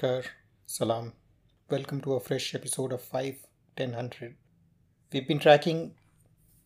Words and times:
Namaskar, 0.00 0.24
Salam. 0.66 1.12
Welcome 1.68 2.00
to 2.02 2.14
a 2.14 2.20
fresh 2.20 2.54
episode 2.54 2.92
of 2.92 3.02
5 3.02 3.34
1000. 3.76 4.34
We've 5.12 5.28
been 5.28 5.38
tracking 5.38 5.94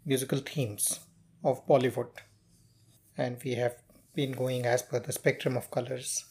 musical 0.07 0.39
themes 0.39 1.01
of 1.43 1.67
Bollywood 1.67 2.11
and 3.17 3.37
we 3.45 3.55
have 3.55 3.77
been 4.15 4.33
going 4.33 4.67
as 4.67 4.83
per 4.83 5.01
the 5.01 5.13
spectrum 5.13 5.57
of 5.57 5.71
colors. 5.71 6.25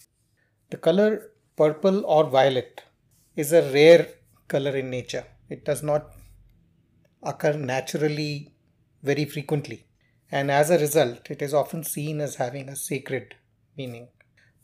The 0.70 0.78
color 0.78 1.32
purple 1.58 2.06
or 2.06 2.24
violet 2.26 2.84
is 3.36 3.52
a 3.52 3.70
rare 3.74 4.08
color 4.48 4.78
in 4.78 4.90
nature. 4.90 5.26
It 5.50 5.66
does 5.66 5.84
not 5.84 6.12
occur 7.22 7.54
naturally 7.54 8.54
very 9.02 9.26
frequently, 9.26 9.88
and 10.32 10.50
as 10.50 10.70
a 10.70 10.80
result, 10.80 11.30
it 11.30 11.42
is 11.42 11.54
often 11.54 11.84
seen 11.84 12.22
as 12.22 12.36
having 12.36 12.70
a 12.70 12.78
sacred 12.78 13.36
meaning. 13.78 14.08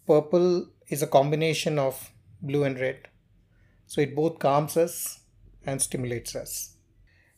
Purple 0.07 0.69
is 0.87 1.01
a 1.01 1.07
combination 1.07 1.77
of 1.77 2.09
blue 2.41 2.63
and 2.63 2.79
red, 2.79 3.07
so 3.85 4.01
it 4.01 4.15
both 4.15 4.39
calms 4.39 4.77
us 4.77 5.19
and 5.65 5.81
stimulates 5.81 6.35
us. 6.35 6.75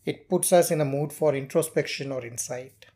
It 0.06 0.30
puts 0.30 0.52
us 0.52 0.72
in 0.72 0.82
a 0.82 0.86
mood 0.86 1.14
for 1.14 1.36
introspection 1.36 2.12
or 2.12 2.26
insight. 2.26 2.88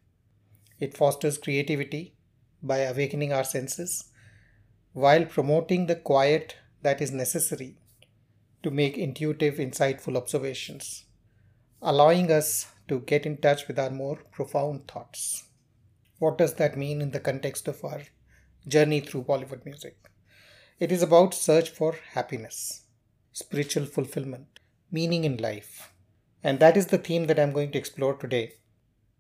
It 0.80 0.98
fosters 0.98 1.38
creativity 1.38 2.16
by 2.62 2.80
awakening 2.80 3.32
our 3.32 3.44
senses 3.44 4.06
while 4.94 5.26
promoting 5.26 5.86
the 5.86 5.96
quiet 5.96 6.56
that 6.82 7.02
is 7.02 7.12
necessary 7.12 7.78
to 8.64 8.72
make 8.72 8.98
intuitive, 8.98 9.56
insightful 9.56 10.18
observations, 10.18 11.06
allowing 11.82 12.32
us 12.32 12.68
to 12.88 13.00
get 13.02 13.26
in 13.26 13.38
touch 13.38 13.68
with 13.68 13.78
our 13.78 13.90
more 13.90 14.18
profound 14.32 14.88
thoughts. 14.88 15.44
What 16.18 16.38
does 16.38 16.56
that 16.56 16.78
mean 16.78 17.02
in 17.02 17.12
the 17.12 17.20
context 17.20 17.68
of 17.68 17.84
our 17.84 18.02
journey 18.68 19.02
through 19.02 19.24
Bollywood 19.24 19.66
music? 19.66 19.98
It 20.78 20.92
is 20.92 21.02
about 21.02 21.34
search 21.34 21.70
for 21.70 21.96
happiness, 22.16 22.82
spiritual 23.32 23.86
fulfillment, 23.86 24.60
meaning 24.92 25.24
in 25.24 25.38
life. 25.38 25.94
And 26.44 26.60
that 26.60 26.76
is 26.76 26.88
the 26.88 26.98
theme 26.98 27.28
that 27.28 27.40
I'm 27.40 27.54
going 27.54 27.72
to 27.72 27.78
explore 27.78 28.16
today. 28.16 28.56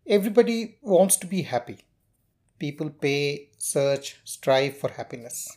Everybody 0.06 0.80
wants 0.81 1.16
to 1.16 1.28
be 1.28 1.44
happy. 1.44 1.86
People 2.59 2.89
pay, 2.89 3.52
search, 3.58 4.20
strive 4.25 4.75
for 4.75 4.89
happiness. 4.89 5.56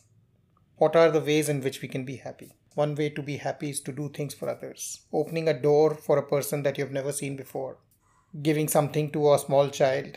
What 0.77 0.95
are 0.95 1.11
the 1.11 1.19
ways 1.21 1.49
in 1.49 1.63
which 1.63 1.83
we 1.83 1.89
can 1.89 2.05
be 2.05 2.15
happy? 2.15 2.53
One 2.77 2.95
way 2.95 3.11
to 3.11 3.21
be 3.21 3.39
happy 3.39 3.71
is 3.71 3.81
to 3.81 3.91
do 3.91 4.09
things 4.09 4.35
for 4.35 4.49
others. 4.49 5.01
Opening 5.13 5.49
a 5.49 5.61
door 5.61 5.97
for 5.97 6.17
a 6.17 6.29
person 6.29 6.63
that 6.63 6.79
you've 6.79 6.93
never 6.93 7.11
seen 7.11 7.35
before. 7.35 7.79
Giving 8.41 8.69
something 8.69 9.11
to 9.11 9.35
a 9.35 9.39
small 9.41 9.69
child 9.69 10.15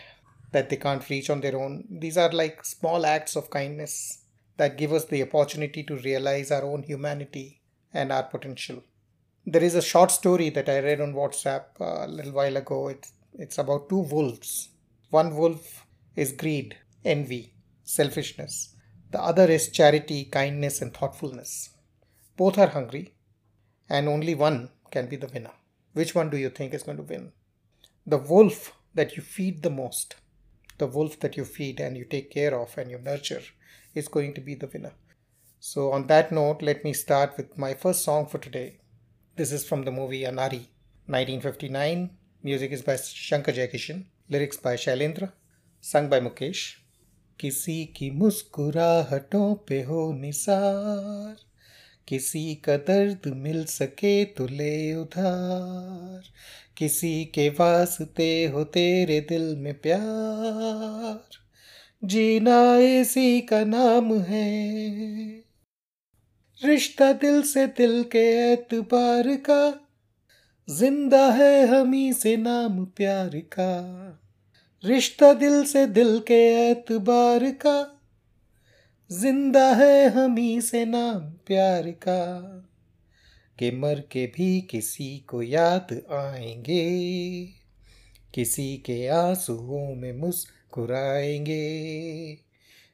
that 0.51 0.69
they 0.69 0.77
can't 0.77 1.09
reach 1.09 1.31
on 1.31 1.41
their 1.41 1.57
own. 1.57 1.85
These 1.89 2.17
are 2.19 2.31
like 2.31 2.63
small 2.65 3.03
acts 3.03 3.35
of 3.35 3.49
kindness 3.49 4.20
that 4.57 4.77
give 4.77 4.93
us 4.93 5.05
the 5.05 5.23
opportunity 5.23 5.83
to 5.83 5.97
realize 5.97 6.51
our 6.51 6.63
own 6.63 6.83
humanity 6.83 7.61
and 7.93 8.11
our 8.11 8.23
potential. 8.23 8.83
There 9.45 9.63
is 9.63 9.75
a 9.75 9.81
short 9.81 10.11
story 10.11 10.49
that 10.51 10.69
I 10.69 10.79
read 10.79 11.01
on 11.01 11.13
WhatsApp 11.13 11.65
uh, 11.79 12.05
a 12.05 12.07
little 12.07 12.31
while 12.31 12.57
ago. 12.57 12.89
It's, 12.89 13.13
it's 13.33 13.57
about 13.57 13.89
two 13.89 13.99
wolves. 13.99 14.69
One 15.09 15.35
wolf 15.35 15.85
is 16.15 16.31
greed, 16.31 16.77
envy, 17.03 17.53
selfishness. 17.83 18.75
The 19.09 19.21
other 19.21 19.45
is 19.45 19.69
charity, 19.69 20.25
kindness, 20.25 20.81
and 20.81 20.93
thoughtfulness. 20.93 21.71
Both 22.37 22.57
are 22.57 22.67
hungry, 22.67 23.15
and 23.89 24.07
only 24.07 24.35
one 24.35 24.69
can 24.91 25.07
be 25.07 25.15
the 25.15 25.27
winner. 25.27 25.51
Which 25.93 26.15
one 26.15 26.29
do 26.29 26.37
you 26.37 26.49
think 26.49 26.73
is 26.73 26.83
going 26.83 26.97
to 26.97 27.03
win? 27.03 27.33
The 28.05 28.17
wolf 28.17 28.73
that 28.93 29.17
you 29.17 29.23
feed 29.23 29.63
the 29.63 29.69
most, 29.69 30.15
the 30.77 30.87
wolf 30.87 31.19
that 31.19 31.35
you 31.35 31.45
feed 31.45 31.79
and 31.79 31.97
you 31.97 32.05
take 32.05 32.31
care 32.31 32.57
of 32.57 32.77
and 32.77 32.89
you 32.89 32.97
nurture, 32.99 33.41
is 33.93 34.07
going 34.07 34.33
to 34.33 34.41
be 34.41 34.55
the 34.55 34.67
winner. 34.67 34.93
So, 35.59 35.91
on 35.91 36.07
that 36.07 36.31
note, 36.31 36.61
let 36.61 36.83
me 36.83 36.93
start 36.93 37.37
with 37.37 37.57
my 37.57 37.73
first 37.73 38.03
song 38.03 38.25
for 38.25 38.37
today. 38.37 38.79
This 39.35 39.51
is 39.51 39.65
from 39.65 39.83
the 39.83 39.91
movie 39.91 40.23
Anari, 40.23 40.67
1959. 41.07 42.09
Music 42.43 42.71
is 42.71 42.81
by 42.81 42.95
Shankar 42.95 43.53
Jaikishan, 43.53 44.05
lyrics 44.29 44.57
by 44.57 44.75
Shailendra, 44.75 45.31
sung 45.81 46.09
by 46.09 46.19
Mukesh. 46.19 46.77
किसी 47.39 47.85
की 47.85 48.09
मुस्कुराहटों 48.11 49.55
पे 49.55 49.81
हो 49.83 50.11
निसार 50.13 51.35
किसी 52.07 52.55
का 52.55 52.75
दर्द 52.77 53.27
मिल 53.35 53.63
सके 53.65 54.25
तो 54.25 54.47
ले 54.47 54.93
उधार 54.95 56.23
किसी 56.77 57.25
के 57.25 57.49
वास्ते 57.49 58.45
हो 58.45 58.63
तेरे 58.63 59.19
दिल 59.29 59.55
में 59.57 59.73
प्यार 59.73 61.39
जीना 62.03 62.77
इसी 62.77 63.41
का 63.41 63.63
नाम 63.63 64.19
है। 64.19 64.71
रिश्ता 66.65 67.13
दिल 67.13 67.41
से 67.41 67.67
दिल 67.67 68.03
के 68.03 68.53
एतबार 68.53 69.35
का, 69.35 69.89
ज़िंदा 70.69 71.31
है 71.31 71.67
हमी 71.67 72.13
से 72.13 72.37
नाम 72.37 72.85
प्यार 72.85 73.29
का। 73.29 73.73
रिश्ता 74.85 75.33
दिल 75.33 75.65
से 75.65 75.87
दिल 75.87 76.19
के 76.19 76.69
एतबार 76.71 77.51
का, 77.51 78.01
ज़िंदा 79.11 79.73
है 79.73 80.09
हमी 80.09 80.61
से 80.61 80.85
नाम 80.85 81.19
प्यार 81.19 81.91
का। 81.91 82.41
कि 83.59 83.71
मर 83.71 83.99
के 83.99 84.25
भी 84.25 84.61
किसी 84.61 85.17
को 85.27 85.41
याद 85.41 86.01
आएँगे, 86.11 87.45
किसी 88.33 88.77
के 88.77 89.07
आंसुओं 89.07 89.95
में 89.95 90.13
मुस्कुराएँगे 90.71 92.35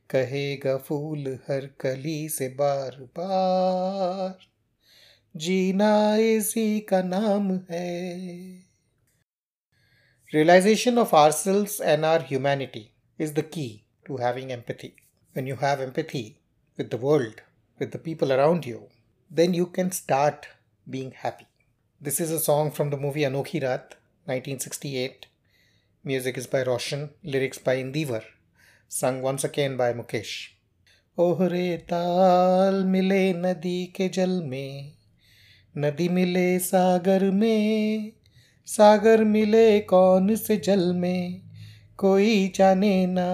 कहेगा 0.10 0.76
फूल 0.86 1.28
हर 1.48 1.66
कली 1.82 2.30
से 2.30 2.48
बार 2.60 2.96
बार 3.18 4.38
जीना 5.42 6.16
इसी 6.18 6.80
का 6.90 7.02
नाम 7.02 7.52
है 7.70 8.66
Realization 10.34 10.98
of 11.04 11.14
ourselves 11.14 11.80
and 11.92 12.06
our 12.06 12.24
humanity 12.32 12.84
is 13.18 13.32
the 13.34 13.44
key 13.44 13.84
to 14.08 14.18
having 14.18 14.52
empathy. 14.52 14.92
When 15.34 15.48
you 15.48 15.56
have 15.62 15.80
empathy 15.80 16.26
with 16.78 16.90
the 16.90 16.98
world, 16.98 17.42
with 17.80 17.92
the 17.92 18.04
people 18.10 18.34
around 18.34 18.66
you, 18.66 18.82
then 19.32 19.54
you 19.54 19.68
can 19.68 19.92
start 19.92 20.50
being 20.98 21.14
happy. 21.24 21.48
This 22.02 22.20
is 22.20 22.32
a 22.32 22.44
song 22.50 22.72
from 22.72 22.90
the 22.90 22.98
movie 22.98 23.26
Anokhi 23.32 23.64
Raat, 23.68 23.98
1968. 24.26 25.28
Music 26.08 26.38
is 26.38 26.48
by 26.48 26.64
Roshan, 26.64 27.10
lyrics 27.22 27.58
by 27.58 27.76
Indivar, 27.76 28.24
sung 28.88 29.22
once 29.22 29.44
again 29.44 29.76
by 29.76 29.92
Mukesh. 29.94 30.36
ओहरे 31.18 31.78
ताल 31.90 32.76
मिले 32.86 33.34
नदी 33.34 33.86
के 33.96 34.08
जल 34.10 34.42
में 34.44 34.94
नदी 35.76 36.08
मिले 36.10 36.48
सागर 36.60 37.24
में 37.32 38.12
सागर 38.68 39.24
मिले 39.24 39.80
कौन 39.92 40.36
से 40.36 40.58
जल 40.58 40.94
में 40.94 41.42
कोई 41.98 42.52
जाने 42.56 42.96
ना 43.08 43.30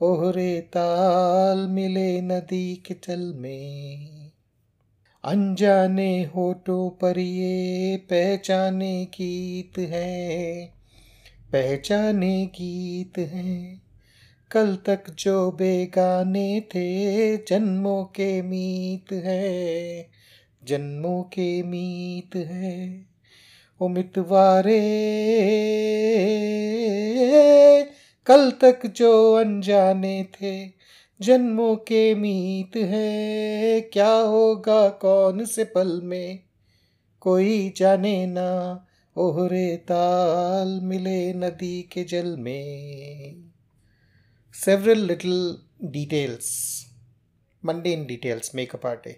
ओहरे 0.00 0.60
ताल 0.76 1.66
मिले 1.68 2.10
नदी 2.22 2.74
के 2.86 2.94
जल 3.04 3.32
में 3.36 4.30
अनजाने 5.24 6.12
होठों 6.34 6.88
पर 7.02 7.18
ये 7.18 7.96
पहचाने 8.10 8.92
गीत 9.14 9.78
है 9.78 10.79
पहचाने 11.52 12.46
गीत 12.46 13.18
हैं। 13.18 13.82
कल 14.50 14.78
तक 14.86 15.10
जो 15.10 15.50
बेगाने 15.50 16.60
थे, 16.60 17.36
जन्मों 17.36 18.04
के 18.04 18.42
मीत 18.42 19.12
है। 19.12 20.08
जन्मों 20.64 21.22
के 21.22 21.62
मीत 21.62 22.36
है। 22.36 23.06
उमितवारे 23.80 24.80
कल 28.26 28.50
तक 28.50 28.86
जो 28.86 29.34
अनजाने 29.34 30.24
थे, 30.24 30.66
जन्मों 31.20 31.76
के 31.76 32.14
मीत 32.14 32.76
है। 32.76 33.80
क्या 33.80 34.12
होगा, 34.12 34.88
कौन 34.88 35.44
से 35.44 35.64
पल 35.64 36.00
में, 36.04 36.38
कोई 37.20 37.72
जाने 37.76 38.26
ना। 38.26 38.86
ओहरे 39.19 39.75
ताल 39.89 40.79
मिले 40.91 41.17
नदी 41.33 41.81
के 41.91 42.03
जल 42.13 42.35
में 42.47 43.43
several 44.65 45.01
little 45.11 45.41
details 45.95 46.51
mundane 47.69 48.05
details 48.11 48.53
make 48.59 48.77
up 48.77 48.85
our 48.91 49.01
day 49.07 49.17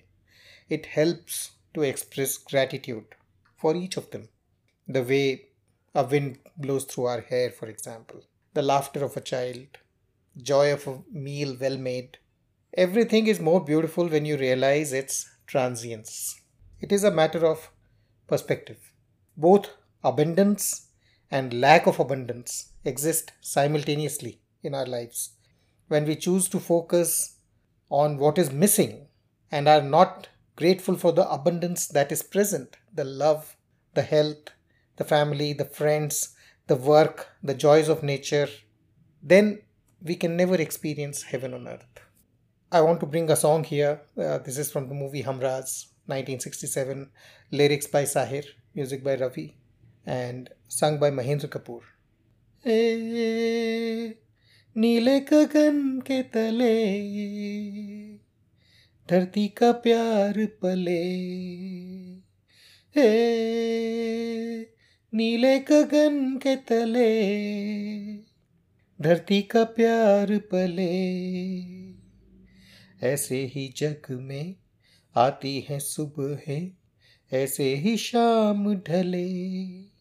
it 0.78 0.88
helps 0.96 1.44
to 1.78 1.84
express 1.92 2.38
gratitude 2.52 3.16
for 3.64 3.76
each 3.84 3.98
of 4.02 4.10
them 4.16 4.28
the 4.88 5.04
way 5.12 5.26
a 5.96 6.04
wind 6.04 6.38
blows 6.58 6.86
through 6.86 7.06
our 7.06 7.22
hair, 7.22 7.50
for 7.50 7.68
example, 7.68 8.22
the 8.54 8.62
laughter 8.62 9.04
of 9.04 9.18
a 9.18 9.22
child, 9.22 9.66
joy 10.38 10.72
of 10.72 10.88
a 10.88 11.00
meal 11.12 11.58
well 11.60 11.78
made. 11.78 12.20
Everything 12.74 13.26
is 13.26 13.40
more 13.40 13.64
beautiful 13.64 14.08
when 14.08 14.24
you 14.24 14.38
realize 14.38 14.94
its 14.94 15.28
transience. 15.48 16.40
It 16.80 16.92
is 16.92 17.04
a 17.04 17.10
matter 17.10 17.46
of 17.46 17.72
perspective. 18.28 18.94
Both 19.36 19.72
abundance 20.05 20.89
and 21.31 21.61
lack 21.61 21.87
of 21.87 21.99
abundance 21.99 22.73
exist 22.85 23.33
simultaneously 23.41 24.41
in 24.63 24.75
our 24.75 24.87
lives. 24.87 25.31
When 25.89 26.07
we 26.07 26.17
choose 26.17 26.49
to 26.51 26.61
focus 26.61 27.37
on 27.91 28.19
what 28.19 28.39
is 28.39 28.53
missing 28.53 29.07
and 29.51 29.69
are 29.69 29.83
not 29.83 30.29
grateful 30.57 30.97
for 30.97 31.13
the 31.13 31.29
abundance 31.31 31.87
that 31.89 32.13
is 32.13 32.23
present 32.23 32.77
the 32.95 33.05
love, 33.05 33.57
the 33.95 34.03
health, 34.03 34.51
the 34.97 35.05
family, 35.05 35.53
the 35.53 35.65
friends, 35.65 36.35
the 36.67 36.77
work, 36.77 37.29
the 37.43 37.55
joys 37.55 37.89
of 37.89 38.03
nature, 38.03 38.49
then 39.23 39.61
we 40.03 40.15
can 40.15 40.37
never 40.37 40.57
experience 40.57 41.23
heaven 41.23 41.55
on 41.55 41.69
earth. 41.69 42.01
I 42.71 42.81
want 42.81 43.01
to 43.01 43.07
bring 43.07 43.31
a 43.31 43.37
song 43.37 43.65
here. 43.65 44.01
Uh, 44.19 44.39
this 44.39 44.59
is 44.59 44.71
from 44.71 44.89
the 44.89 44.95
movie 44.95 45.23
Humraaz, 45.23 45.87
1967, 46.07 47.11
lyrics 47.51 47.87
by 47.87 48.05
Sahir, 48.05 48.45
music 48.75 49.05
by 49.05 49.17
Ravi, 49.17 49.57
and 50.07 50.47
sung 50.71 50.99
by 51.01 51.11
Mahendra 51.19 51.49
Kapoor. 51.49 51.83
नीले 54.77 55.21
गगन 55.21 56.01
के 56.01 56.23
तले, 56.23 56.75
धरती 59.11 59.49
का 59.49 59.73
प्यार 59.73 60.47
पले। 60.47 61.03
हे 62.97 63.09
नीले 65.15 65.59
गगन 65.59 66.37
के 66.37 66.57
तले, 66.57 67.13
धरती 69.01 69.43
का 69.43 69.65
प्यार 69.65 70.39
पले। 70.39 70.93
ऐसे 73.07 73.45
ही 73.55 73.75
जग 73.77 74.03
में 74.11 74.55
आती 75.17 75.67
है 75.69 75.79
सुबह 75.81 76.39
है 76.47 76.73
ऐसे 77.33 77.75
ही 77.75 77.97
शाम 77.97 78.75
ढले। 78.75 79.92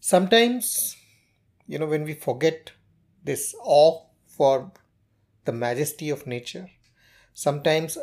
Sometimes, 0.00 0.96
you 1.66 1.78
know, 1.78 1.86
when 1.86 2.04
we 2.04 2.14
forget 2.14 2.72
this 3.24 3.54
awe 3.62 4.06
for 4.26 4.72
the 5.44 5.52
majesty 5.52 6.08
of 6.10 6.26
nature, 6.26 6.68
sometimes 7.34 7.98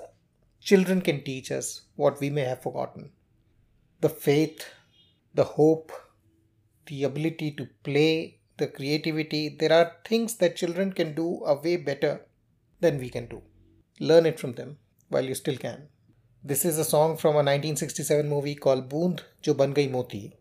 children 0.60 1.02
can 1.02 1.24
teach 1.24 1.52
us 1.52 1.82
what 1.96 2.20
we 2.20 2.30
may 2.30 2.42
have 2.42 2.62
forgotten. 2.62 3.12
The 4.02 4.10
faith, 4.10 4.66
the 5.34 5.46
hope, 5.46 5.92
the 6.88 7.04
ability 7.04 7.52
to 7.52 7.68
play, 7.84 8.40
the 8.58 8.68
creativity, 8.68 9.50
there 9.50 9.74
are 9.74 9.94
things 10.06 10.36
that 10.36 10.56
children 10.56 10.92
can 10.92 11.14
do 11.16 11.44
a 11.46 11.56
way 11.56 11.78
better 11.78 12.22
than 12.82 13.00
we 13.00 13.10
can 13.10 13.28
do. 13.28 13.42
Learn 14.00 14.26
it 14.26 14.40
from 14.40 14.54
them 14.54 14.78
while 15.10 15.26
you 15.26 15.36
still 15.36 15.58
can. 15.58 15.88
This 16.44 16.66
is 16.66 16.78
a 16.78 16.84
song 16.84 17.18
from 17.18 17.36
a 17.36 17.46
1967 17.46 18.28
movie 18.30 18.56
called 18.56 18.90
Boond 18.90 19.22
Jo 19.42 19.54
Ban 19.54 19.74
Gayi 19.74 19.90
Moti, 19.90 20.36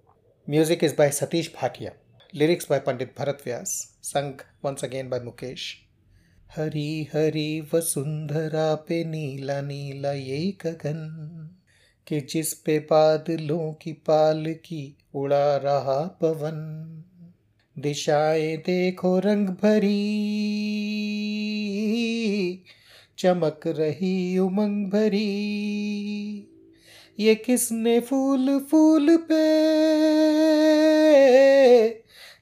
Music 0.46 0.82
is 0.82 0.92
by 0.92 1.08
Satish 1.08 1.50
Bhatia. 1.52 1.92
Lyrics 2.34 2.66
by 2.66 2.78
Pandit 2.78 3.14
Bharat 3.16 3.42
Vyas, 3.42 3.92
sung 4.02 4.40
once 4.60 4.82
again 4.82 5.08
by 5.08 5.18
Mukesh. 5.18 5.76
Hari 6.56 7.08
Hari 7.14 7.60
Vasundhara 7.74 8.74
पे 8.74 9.04
नीला 9.04 9.60
नीला 9.60 10.12
ये 10.12 10.58
गगन 10.62 11.00
कि 12.06 12.20
जिस 12.20 12.52
पे 12.54 12.78
बादलों 12.78 13.72
की 13.72 13.92
पाल 13.92 14.44
की 14.46 14.96
उड़ा 15.14 15.56
रहा 15.56 16.18
पवन 16.20 16.60
दिशाएँ 17.78 18.56
देखो 18.56 19.18
रंग 19.18 19.48
भरी 19.48 20.02
चमक 23.18 23.66
रही 23.66 24.38
उमंग 24.38 24.86
भरी 24.86 25.30
ये 27.20 27.34
किसने 27.34 28.00
फूल 28.00 28.66
फूल 28.70 29.16
पे? 29.16 29.44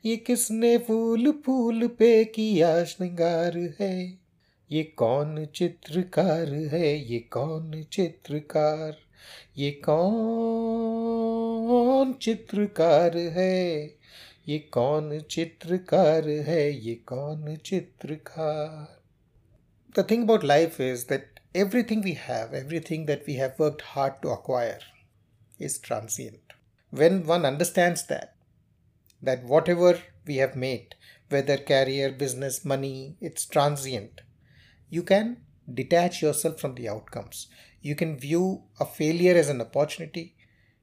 ये 0.09 0.17
किसने 0.17 0.79
फूल 0.79 1.43
फूल 1.47 1.87
पे 1.87 2.25
किया 2.25 2.85
श्रृंगार 2.85 3.75
है? 3.81 4.19
ये 4.73 4.83
कौन 4.83 5.47
चित्रकार 5.55 6.55
है? 6.55 7.13
ये 7.13 7.19
कौन 7.19 7.87
चित्रकार? 7.93 8.97
ये 9.59 9.71
कौन 9.71 12.13
चित्रकार 12.13 13.17
है? 13.17 13.95
ये 14.49 14.59
कौन 14.59 15.23
चित्रकार 15.31 16.29
है? 16.29 16.81
ये 16.81 16.95
कौन 16.95 17.57
चित्रकार? 17.57 19.03
The 19.99 20.07
thing 20.11 20.25
about 20.25 20.45
life 20.45 20.81
is 20.81 21.07
that 21.07 21.32
everything 21.55 22.03
we 22.03 22.15
have, 22.15 22.53
everything 22.53 23.07
that 23.07 23.27
we 23.27 23.35
have 23.35 23.59
worked 23.59 23.83
hard 23.83 24.21
to 24.23 24.29
acquire, 24.29 24.81
is 25.59 25.79
transient. 25.79 26.55
When 26.91 27.27
one 27.27 27.45
understands 27.45 28.07
that, 28.07 28.37
that 29.23 29.45
whatever 29.45 30.01
we 30.27 30.37
have 30.37 30.57
made, 30.57 30.95
whether 31.29 31.57
career, 31.57 32.13
business, 32.13 32.65
money, 32.65 33.17
it's 33.21 33.47
transient. 33.47 34.21
You 34.91 35.03
can 35.03 35.39
detach 35.73 36.21
yourself 36.21 36.61
from 36.61 36.75
the 36.75 36.89
outcomes. 36.89 37.49
You 37.81 37.97
can 37.97 38.19
view 38.19 38.65
a 38.79 38.85
failure 38.85 39.35
as 39.35 39.49
an 39.49 39.61
opportunity. 39.61 40.37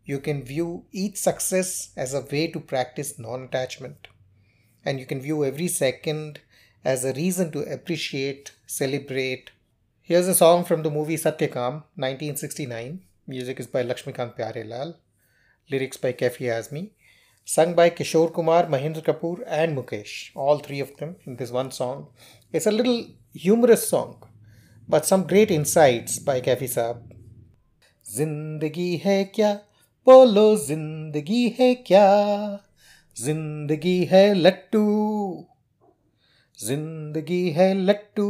You 0.04 0.20
can 0.20 0.44
view 0.44 0.86
each 0.92 1.18
success 1.18 1.92
as 1.96 2.14
a 2.14 2.22
way 2.22 2.48
to 2.48 2.60
practice 2.60 3.20
non 3.20 3.44
attachment. 3.44 4.08
And 4.84 5.00
you 5.00 5.06
can 5.06 5.22
view 5.22 5.46
every 5.46 5.68
second 5.68 6.40
as 6.84 7.06
a 7.06 7.14
reason 7.14 7.52
to 7.52 7.60
appreciate, 7.60 8.54
celebrate. 8.66 9.52
Here's 10.10 10.28
a 10.28 10.34
song 10.34 10.66
from 10.66 10.82
the 10.82 10.90
movie 10.90 11.18
Satyakam, 11.18 11.84
1969. 12.04 13.00
Music 13.28 13.60
is 13.60 13.68
by 13.68 13.84
Lakshmikant 13.84 14.36
Pyarelal. 14.36 14.96
Lyrics 15.70 15.98
by 15.98 16.14
Kaifi 16.14 16.48
Azmi 16.50 16.90
sung 17.46 17.76
by 17.76 17.92
Kishore 17.92 18.34
Kumar, 18.34 18.64
Mahendra 18.64 19.04
Kapoor, 19.04 19.44
and 19.46 19.78
Mukesh, 19.78 20.32
all 20.36 20.58
three 20.58 20.80
of 20.80 20.98
them 20.98 21.16
in 21.26 21.36
this 21.36 21.52
one 21.52 21.70
song. 21.70 22.08
It's 22.52 22.66
a 22.66 22.72
little 22.72 23.06
humorous 23.36 23.88
song, 23.88 24.24
but 24.88 25.06
some 25.06 25.28
great 25.28 25.52
insights 25.52 26.18
by 26.18 26.42
Kaifi 26.42 26.72
Saab. 26.76 27.04
ज़िंदगी 28.16 28.96
है 29.06 29.24
क्या 29.36 29.54
बोलो 30.06 30.56
ज़िंदगी 30.66 31.48
है 31.60 31.74
क्या 31.88 32.06
ज़िंदगी 33.22 33.98
है 34.12 34.34
लट्टू 34.34 34.86
ज़िंदगी 36.66 37.50
है 37.58 37.74
लट्टू 37.86 38.30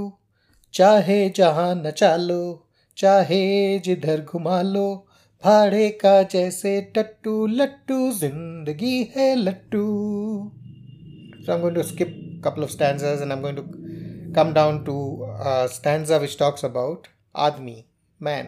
चाहे 0.73 1.29
जहाँ 1.29 1.73
नचालो 1.75 2.67
चाहे 2.97 3.79
जिधर 3.79 4.21
घुमा 4.21 4.61
लो 4.61 4.87
भाड़े 5.43 5.89
का 5.89 6.21
जैसे 6.23 6.79
टट्टू, 6.95 7.45
लट्टू, 7.47 8.11
ज़िंदगी 8.11 9.03
है 9.15 9.35
लट्टू। 9.35 9.83
So 11.45 11.51
I 11.51 11.59
going 11.59 11.75
to 11.75 11.83
skip 11.83 12.41
couple 12.45 12.63
of 12.63 12.71
stand 12.71 13.01
and 13.01 13.31
I 13.31 13.37
am 13.37 13.41
going 13.41 13.57
to 13.57 13.63
come 14.35 14.53
down 14.53 14.83
to 14.83 14.97
stand 15.73 16.11
which 16.21 16.37
talks 16.39 16.65
about 16.65 17.07
आदमी 17.35 17.83
मैन 18.21 18.47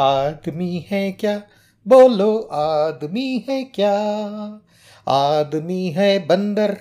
आदमी 0.00 0.86
है 0.90 1.10
क्या? 1.12 1.36
बोलो, 1.86 2.38
आदमी 2.52 3.44
है 3.48 3.62
क्या? 3.64 3.92
आदमी 5.08 5.88
है 5.90 6.18
बंदर, 6.26 6.76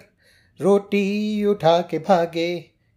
रोटी 0.59 1.45
उठा 1.45 1.79
के 1.81 1.99
भागे 1.99 2.49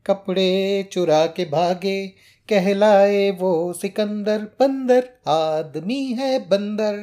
कपड़े 0.06 0.82
चुरा 0.92 1.26
के 1.26 1.44
भागे, 1.44 2.06
कहलाए 2.48 3.30
वो 3.30 3.72
सिकंदर, 3.72 4.42
बंदर, 4.60 5.08
आदमी 5.28 6.04
है 6.12 6.38
बंदर। 6.48 6.98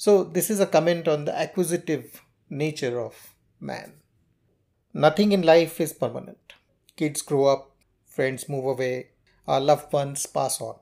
So 0.00 0.24
this 0.24 0.50
is 0.50 0.62
a 0.62 0.64
comment 0.64 1.08
on 1.08 1.24
the 1.24 1.34
acquisitive 1.38 2.04
nature 2.52 2.94
of 2.96 3.16
man 3.60 3.92
nothing 4.94 5.32
in 5.32 5.44
life 5.44 5.80
is 5.80 5.92
permanent 6.00 6.52
kids 6.98 7.24
grow 7.28 7.44
up 7.44 7.68
friends 8.12 8.46
move 8.50 8.72
away 8.74 8.92
our 9.48 9.60
love 9.60 9.88
ones 9.94 10.26
pass 10.26 10.58
on 10.62 10.80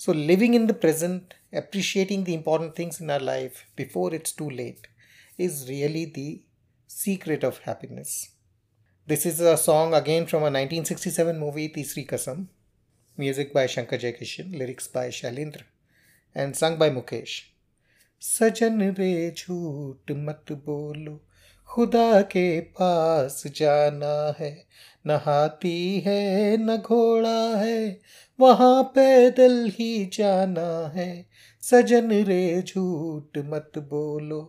so 0.00 0.12
living 0.12 0.54
in 0.54 0.66
the 0.66 0.72
present 0.80 1.34
appreciating 1.54 2.24
the 2.24 2.28
important 2.28 2.78
things 2.78 3.02
in 3.02 3.10
our 3.10 3.20
life 3.20 3.62
before 3.76 4.14
it's 4.14 4.36
too 4.38 4.50
late 4.50 4.86
is 5.40 5.64
really 5.68 6.06
the 6.16 6.28
secret 6.90 7.44
of 7.44 7.60
happiness 7.66 8.35
this 9.08 9.26
is 9.26 9.42
a 9.44 9.54
song 9.56 9.94
again 9.94 10.24
from 10.24 10.42
a 10.42 10.48
1967 10.50 10.86
sixty 10.86 11.10
seven 11.10 11.36
movie 11.36 11.66
Teesri 11.74 12.02
Kasam 12.04 12.46
music 13.18 13.52
by 13.54 13.68
Shankar 13.68 13.96
Jaikishan 13.96 14.54
lyrics 14.54 14.90
by 14.94 15.10
Shailendra 15.10 15.64
and 16.36 16.54
sung 16.54 16.78
by 16.78 16.90
Mukesh 16.90 17.36
सजन 18.22 18.82
रे 18.98 19.12
झूठ 19.30 20.12
मत 20.18 20.52
बोलो 20.66 21.20
खुदा 21.70 22.20
के 22.22 22.60
पास 22.60 23.42
जाना 23.56 24.34
है 24.40 24.50
न 25.06 25.20
हाथी 25.24 26.00
है 26.06 26.56
न 26.56 26.76
घोड़ा 26.78 27.56
है 27.56 28.00
वहाँ 28.38 28.82
पैदल 28.96 29.64
ही 29.70 30.04
जाना 30.12 30.68
है 30.96 31.10
सजन 31.62 32.12
रे 32.24 32.62
झूठ 32.62 33.38
मत 33.46 33.78
बोलो 33.90 34.42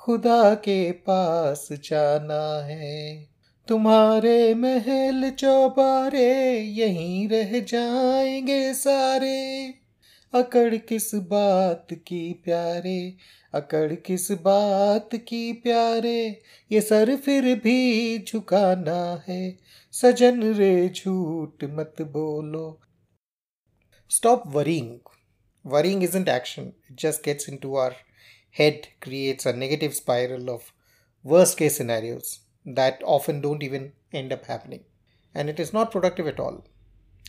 खुदा 0.00 0.54
के 0.54 0.80
पास 0.92 1.68
जाना 1.84 2.44
है 2.64 3.31
तुम्हारे 3.68 4.54
महल 4.54 5.30
चौबारे 5.30 6.58
यहीं 6.60 7.28
रह 7.28 7.60
जाएँगे 7.60 8.74
सारे। 8.74 9.74
अकड़ 10.34 10.76
किस 10.76 11.14
बात 11.14 11.86
की 11.92 12.32
प्यारे, 12.32 13.16
अकड़ 13.54 13.94
किस 13.94 14.30
बात 14.32 15.08
की 15.14 15.52
प्यारे, 15.52 16.42
ये 16.72 16.80
सर 16.80 17.16
फिर 17.16 17.58
भी 17.58 18.18
झुकाना 18.18 19.24
है। 19.28 19.58
सजन 19.92 20.42
रे 20.52 20.88
झूठ 20.88 21.64
मत 21.64 21.94
बोलो। 22.00 22.80
Stop 24.10 24.42
worrying 24.46 24.98
worrying 25.66 26.02
is 26.02 26.16
action 26.28 26.62
it 26.62 27.00
just 27.00 27.24
gets 27.24 27.48
into 27.56 27.76
our 27.76 27.94
head 28.58 28.82
creates 29.02 29.46
अगेटिव 29.46 29.58
negative 29.58 29.90
spiral 29.90 30.48
of 30.48 30.62
worst 31.26 31.54
case 31.54 31.70
scenarios 31.70 32.51
that 32.64 33.02
often 33.04 33.40
don't 33.40 33.62
even 33.62 33.92
end 34.12 34.32
up 34.32 34.46
happening. 34.46 34.84
And 35.34 35.48
it 35.48 35.58
is 35.58 35.72
not 35.72 35.90
productive 35.90 36.26
at 36.26 36.40
all. 36.40 36.64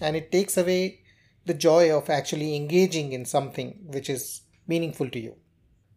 And 0.01 0.15
it 0.15 0.31
takes 0.31 0.57
away 0.57 1.01
the 1.45 1.53
joy 1.53 1.95
of 1.95 2.09
actually 2.09 2.55
engaging 2.55 3.13
in 3.13 3.25
something 3.25 3.79
which 3.85 4.09
is 4.09 4.41
meaningful 4.67 5.09
to 5.09 5.19
you. 5.19 5.35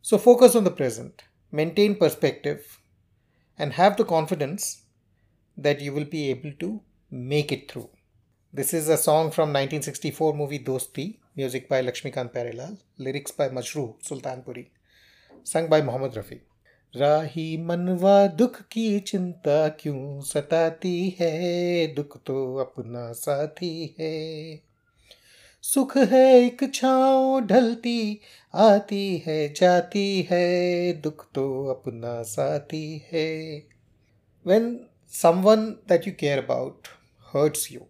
So 0.03 0.19
focus 0.19 0.55
on 0.55 0.65
the 0.65 0.71
present, 0.71 1.25
maintain 1.51 1.97
perspective, 1.97 2.81
and 3.59 3.73
have 3.73 3.97
the 3.97 4.05
confidence 4.05 4.83
that 5.57 5.81
you 5.81 5.93
will 5.93 6.05
be 6.05 6.31
able 6.31 6.53
to 6.61 6.83
make 7.11 7.53
it 7.53 7.71
through. 7.71 7.91
This 8.53 8.73
is 8.73 8.89
a 8.89 8.97
song 8.97 9.31
from 9.31 9.49
1964 9.51 10.35
movie 10.35 10.59
Dosti, 10.59 11.19
music 11.35 11.69
by 11.69 11.83
Lakshmikant 11.83 12.33
Pyarelal, 12.33 12.79
lyrics 12.99 13.31
by 13.31 13.49
Majrooh 13.49 13.97
Sultanpuri, 14.03 14.69
sung 15.45 15.69
by 15.69 15.83
Mohammad 15.83 16.13
Rafi. 16.13 16.41
राही 16.97 17.57
मनवा 17.57 18.27
दुख 18.27 18.63
की 18.63 19.01
चिंता 19.01 19.69
क्यों 19.69 20.21
सताती 20.21 21.17
है? 21.21 21.95
दुख 21.95 22.23
तो 22.27 22.57
अपना 22.57 23.13
साथी 23.13 23.97
है। 24.01 24.61
सुख 25.63 25.97
है 25.97 26.47
एक 26.47 26.75
छाओ 26.75 27.41
ढलती, 27.41 28.21
आती 28.55 29.25
है, 29.27 29.55
जाती 29.55 30.29
है। 30.31 30.93
दुख 30.93 31.27
तो 31.35 31.67
अपना 31.67 32.23
साथी 32.23 33.07
है। 33.13 33.59
When 34.47 34.87
someone 35.09 35.67
that 35.67 36.07
you 36.07 36.13
care 36.21 36.45
about 36.45 36.89
hurts 37.35 37.73
you 37.73 37.81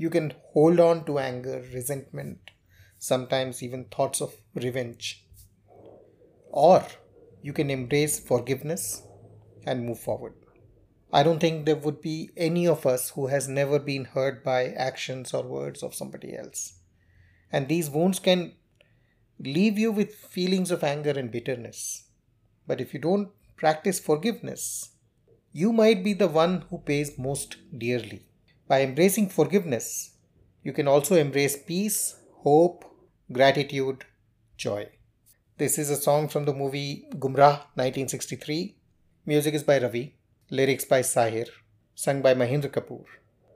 you 0.00 0.10
can 0.10 0.32
hold 0.56 0.80
on 0.80 1.00
to 1.00 1.18
anger 1.18 1.60
resentment 1.74 2.50
sometimes 3.00 3.62
even 3.62 3.84
thoughts 3.98 4.22
of 4.22 4.58
revenge 4.58 5.14
or 6.54 7.01
you 7.42 7.52
can 7.52 7.70
embrace 7.70 8.20
forgiveness 8.20 9.02
and 9.66 9.84
move 9.84 9.98
forward. 9.98 10.34
I 11.12 11.22
don't 11.22 11.40
think 11.40 11.66
there 11.66 11.76
would 11.76 12.00
be 12.00 12.30
any 12.36 12.66
of 12.66 12.86
us 12.86 13.10
who 13.10 13.26
has 13.26 13.46
never 13.46 13.78
been 13.78 14.06
hurt 14.06 14.42
by 14.42 14.68
actions 14.68 15.34
or 15.34 15.42
words 15.42 15.82
of 15.82 15.94
somebody 15.94 16.36
else. 16.36 16.78
And 17.50 17.68
these 17.68 17.90
wounds 17.90 18.18
can 18.18 18.54
leave 19.38 19.78
you 19.78 19.92
with 19.92 20.14
feelings 20.14 20.70
of 20.70 20.82
anger 20.82 21.10
and 21.10 21.30
bitterness. 21.30 22.04
But 22.66 22.80
if 22.80 22.94
you 22.94 23.00
don't 23.00 23.28
practice 23.56 24.00
forgiveness, 24.00 24.90
you 25.52 25.72
might 25.72 26.02
be 26.02 26.14
the 26.14 26.28
one 26.28 26.64
who 26.70 26.78
pays 26.78 27.18
most 27.18 27.56
dearly. 27.76 28.26
By 28.68 28.82
embracing 28.82 29.28
forgiveness, 29.28 30.12
you 30.62 30.72
can 30.72 30.88
also 30.88 31.16
embrace 31.16 31.56
peace, 31.62 32.16
hope, 32.36 32.84
gratitude, 33.30 34.06
joy. 34.56 34.88
This 35.62 35.78
is 35.78 35.90
a 35.90 35.96
song 35.96 36.26
from 36.26 36.44
the 36.44 36.52
movie 36.52 37.04
Gumrah 37.14 37.70
1963. 37.78 38.74
Music 39.26 39.54
is 39.54 39.62
by 39.62 39.78
Ravi, 39.78 40.12
lyrics 40.50 40.84
by 40.84 41.02
Sahir, 41.02 41.46
sung 41.94 42.20
by 42.20 42.34
Mahindra 42.34 42.68
Kapoor. 42.68 43.04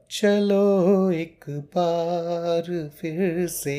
चलो 0.09 1.11
एक 1.11 1.45
बार 1.49 2.91
फिर 3.01 3.47
से 3.47 3.79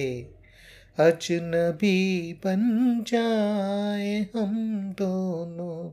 अजनबी 0.99 2.33
बन 2.45 3.05
जाए 3.07 4.19
हम 4.35 4.91
दोनों 4.99 5.91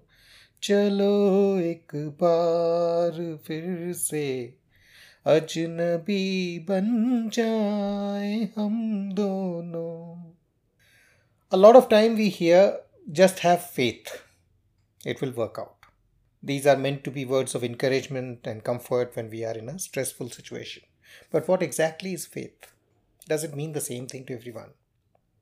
चलो 0.62 1.14
एक 1.61 1.95
बार 1.95 3.38
फिर 3.47 3.93
से 3.93 4.55
अजनबी 5.26 6.59
बन 6.59 6.87
जाए 7.33 8.49
हम 8.57 8.75
दोनों 9.12 9.63
a 11.54 11.62
lot 11.64 11.76
of 11.76 11.88
time 11.88 12.16
we 12.16 12.30
hear 12.30 12.80
just 13.12 13.38
have 13.38 13.70
faith, 13.70 14.23
it 15.04 15.20
will 15.20 15.30
work 15.30 15.56
out. 15.56 15.76
These 16.42 16.66
are 16.66 16.76
meant 16.76 17.04
to 17.04 17.12
be 17.12 17.25
words 17.25 17.54
of 17.54 17.62
encouragement 17.62 18.44
and 18.44 18.64
comfort 18.64 19.14
when 19.14 19.30
we 19.30 19.44
are 19.44 19.56
in 19.56 19.68
a 19.68 19.78
stressful 19.78 20.30
situation. 20.30 20.82
But 21.30 21.46
what 21.46 21.62
exactly 21.62 22.12
is 22.12 22.26
faith? 22.26 22.73
Does 23.28 23.44
it 23.44 23.54
mean 23.54 23.73
the 23.73 23.80
same 23.80 24.08
thing 24.08 24.25
to 24.26 24.34
everyone? 24.34 24.70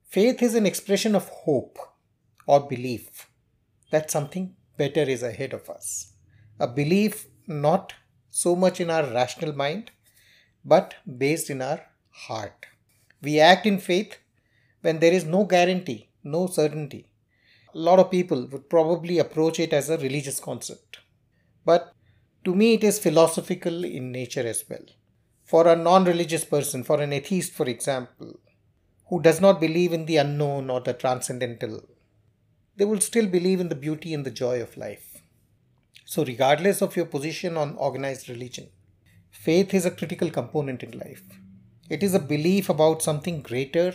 Faith 0.07 0.43
is 0.43 0.55
an 0.55 0.67
expression 0.67 1.15
of 1.15 1.31
hope 1.31 1.79
or 2.47 2.69
belief 2.69 3.31
that 3.91 4.11
something 4.11 4.55
better 4.77 5.05
is 5.15 5.23
ahead 5.23 5.55
of 5.55 5.71
us. 5.71 6.13
A 6.61 6.69
belief 6.69 7.27
not 7.47 7.95
so 8.29 8.55
much 8.55 8.83
in 8.83 8.91
our 8.91 9.05
rational 9.05 9.55
mind, 9.55 9.93
but 10.63 10.95
based 11.17 11.49
in 11.49 11.63
our 11.63 11.81
heart. 12.11 12.67
We 13.23 13.41
act 13.41 13.65
in 13.65 13.79
faith 13.79 14.19
when 14.83 14.99
there 14.99 15.13
is 15.13 15.25
no 15.25 15.45
guarantee, 15.45 16.11
no 16.23 16.47
certainty. 16.47 17.07
A 17.75 17.79
lot 17.79 17.99
of 17.99 18.11
people 18.11 18.47
would 18.49 18.69
probably 18.69 19.19
approach 19.19 19.59
it 19.59 19.73
as 19.73 19.89
a 19.89 19.99
religious 19.99 20.39
concept. 20.39 20.99
But 21.65 21.95
to 22.45 22.55
me, 22.55 22.75
it 22.75 22.85
is 22.85 22.99
philosophical 22.99 23.85
in 23.85 24.13
nature 24.13 24.47
as 24.47 24.65
well. 24.69 24.85
For 25.45 25.67
a 25.67 25.77
non 25.77 26.05
religious 26.05 26.45
person, 26.45 26.83
for 26.83 27.01
an 27.01 27.13
atheist, 27.13 27.53
for 27.53 27.67
example, 27.67 28.39
who 29.09 29.23
does 29.23 29.41
not 29.41 29.61
believe 29.61 29.93
in 29.93 30.07
the 30.07 30.17
unknown 30.17 30.71
or 30.71 30.81
the 30.81 30.93
transcendental, 30.93 31.83
they 32.77 32.85
will 32.85 33.01
still 33.01 33.27
believe 33.27 33.61
in 33.61 33.69
the 33.69 33.75
beauty 33.75 34.13
and 34.15 34.25
the 34.25 34.31
joy 34.31 34.61
of 34.61 34.77
life. 34.77 35.23
So, 36.05 36.25
regardless 36.25 36.83
of 36.83 36.97
your 36.97 37.07
position 37.07 37.57
on 37.57 37.77
organized 37.77 38.29
religion, 38.29 38.69
faith 39.31 39.73
is 39.73 39.87
a 39.87 39.91
critical 39.91 40.31
component 40.31 40.83
in 40.83 40.99
life. 40.99 41.23
It 41.89 42.03
is 42.03 42.15
a 42.15 42.19
belief 42.19 42.69
about 42.69 43.03
something 43.03 43.43
greater 43.43 43.95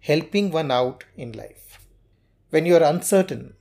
helping 0.00 0.50
one 0.50 0.70
out 0.70 1.04
in 1.16 1.32
life. 1.32 1.78
When 2.50 2.66
you 2.66 2.76
are 2.76 2.82
uncertain 2.82 3.54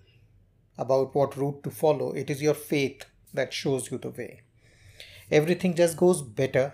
about 0.78 1.16
what 1.16 1.36
route 1.36 1.64
to 1.64 1.72
follow, 1.72 2.12
it 2.14 2.30
is 2.30 2.42
your 2.42 2.54
faith 2.54 3.06
that 3.34 3.54
shows 3.54 3.92
you 3.92 3.98
the 3.98 4.10
way. 4.10 4.42
Everything 5.30 5.76
just 5.76 5.98
goes 5.98 6.22
better 6.22 6.74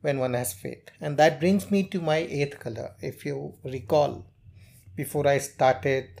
when 0.00 0.18
one 0.18 0.34
has 0.34 0.52
faith. 0.52 0.88
And 1.00 1.16
that 1.18 1.38
brings 1.38 1.70
me 1.70 1.84
to 1.84 2.00
my 2.00 2.16
eighth 2.16 2.58
color. 2.58 2.94
If 3.00 3.24
you 3.24 3.54
recall, 3.62 4.26
before 4.96 5.26
I 5.26 5.38
started 5.38 6.20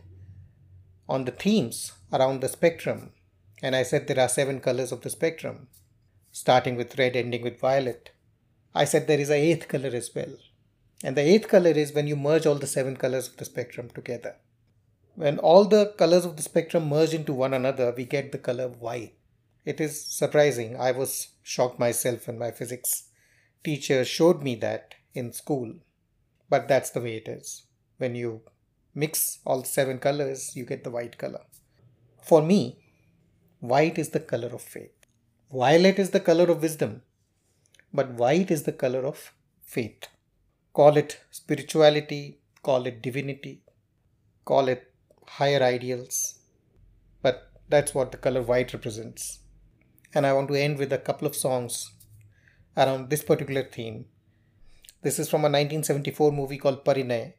on 1.08 1.24
the 1.24 1.32
themes 1.32 1.92
around 2.12 2.40
the 2.40 2.48
spectrum, 2.48 3.12
and 3.62 3.74
I 3.74 3.82
said 3.82 4.06
there 4.06 4.20
are 4.20 4.28
seven 4.28 4.60
colors 4.60 4.92
of 4.92 5.00
the 5.00 5.10
spectrum, 5.10 5.68
starting 6.30 6.76
with 6.76 6.98
red, 6.98 7.16
ending 7.16 7.42
with 7.42 7.60
violet. 7.60 8.10
I 8.74 8.84
said 8.84 9.06
there 9.06 9.20
is 9.20 9.30
a 9.30 9.34
eighth 9.34 9.68
color 9.68 9.90
as 9.90 10.10
well, 10.14 10.36
and 11.02 11.16
the 11.16 11.22
eighth 11.22 11.48
color 11.48 11.70
is 11.70 11.92
when 11.92 12.06
you 12.06 12.16
merge 12.16 12.46
all 12.46 12.54
the 12.54 12.66
seven 12.66 12.96
colors 12.96 13.28
of 13.28 13.36
the 13.36 13.44
spectrum 13.44 13.90
together. 13.90 14.36
When 15.14 15.38
all 15.38 15.64
the 15.64 15.94
colors 15.98 16.24
of 16.24 16.36
the 16.36 16.42
spectrum 16.42 16.88
merge 16.88 17.12
into 17.12 17.32
one 17.32 17.52
another, 17.52 17.92
we 17.96 18.04
get 18.04 18.32
the 18.32 18.38
color 18.38 18.68
white. 18.68 19.14
It 19.64 19.80
is 19.80 20.04
surprising. 20.04 20.76
I 20.76 20.92
was 20.92 21.28
shocked 21.42 21.78
myself 21.78 22.26
when 22.26 22.38
my 22.38 22.50
physics 22.50 23.04
teacher 23.62 24.04
showed 24.04 24.42
me 24.42 24.54
that 24.56 24.94
in 25.14 25.32
school. 25.32 25.74
But 26.48 26.68
that's 26.68 26.90
the 26.90 27.00
way 27.00 27.16
it 27.16 27.28
is. 27.28 27.64
When 27.98 28.14
you 28.14 28.42
mix 28.94 29.38
all 29.44 29.64
seven 29.64 29.98
colors, 29.98 30.56
you 30.56 30.64
get 30.64 30.84
the 30.84 30.90
white 30.90 31.18
color. 31.18 31.42
For 32.22 32.42
me, 32.42 32.78
white 33.60 33.98
is 33.98 34.10
the 34.10 34.20
color 34.20 34.48
of 34.48 34.62
faith. 34.62 34.94
Violet 35.52 35.98
is 35.98 36.10
the 36.10 36.20
color 36.20 36.50
of 36.50 36.62
wisdom. 36.62 37.02
But 37.92 38.12
white 38.12 38.50
is 38.50 38.62
the 38.62 38.72
color 38.72 39.04
of 39.04 39.32
faith. 39.60 40.08
Call 40.73 40.97
it 40.97 41.19
spirituality, 41.31 42.39
call 42.61 42.85
it 42.85 43.01
divinity, 43.01 43.61
call 44.45 44.67
it 44.67 44.91
higher 45.27 45.63
ideals. 45.63 46.39
But 47.21 47.51
that's 47.67 47.95
what 47.95 48.11
the 48.11 48.17
color 48.17 48.41
white 48.41 48.73
represents. 48.73 49.39
And 50.13 50.25
I 50.25 50.33
want 50.33 50.49
to 50.49 50.55
end 50.55 50.77
with 50.77 50.93
a 50.93 50.97
couple 50.97 51.27
of 51.27 51.35
songs 51.35 51.91
around 52.75 53.09
this 53.09 53.23
particular 53.23 53.63
theme. 53.63 54.05
This 55.01 55.19
is 55.19 55.29
from 55.29 55.41
a 55.41 55.49
1974 55.49 56.31
movie 56.31 56.57
called 56.57 56.85
Parinay. 56.85 57.33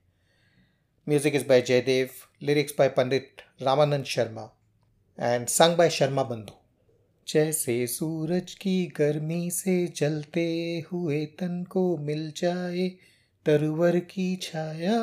Music 1.07 1.35
is 1.35 1.45
by 1.45 1.63
Jaydev, 1.63 2.11
lyrics 2.41 2.73
by 2.73 2.89
Pandit 2.89 3.43
Ramanand 3.61 4.05
Sharma, 4.05 4.51
and 5.17 5.49
sung 5.49 5.77
by 5.77 5.89
Sharma 5.89 6.29
Bandhu. 6.29 6.55
जैसे 7.29 7.87
सूरज 7.87 8.55
की 8.55 8.87
गर्मी 8.87 9.51
से 9.51 9.87
जलते 9.87 10.47
हुए 10.93 11.27
तन 11.27 11.65
को 11.65 11.97
मिल 11.97 12.33
जाए 12.37 12.89
तरवर 13.46 14.00
की 14.00 14.36
छाया। 14.36 15.00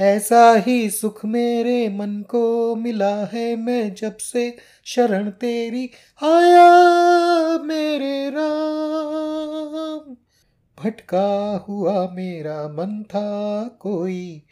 ऐसा 0.00 0.54
ही 0.54 0.90
सुख 0.90 1.24
मेरे 1.24 1.88
मन 1.88 2.24
को 2.30 2.74
मिला 2.74 3.16
है, 3.16 3.56
मैं 3.56 3.94
जब 3.94 4.16
से 4.16 4.56
शरण 4.84 5.30
तेरी 5.30 5.90
आया, 6.22 6.68
मेरे 7.58 8.30
राम। 8.30 10.16
भटका 10.84 11.64
हुआ 11.68 12.10
मेरा 12.12 12.68
मन 12.68 13.02
था, 13.02 13.68
कोई 13.68 14.42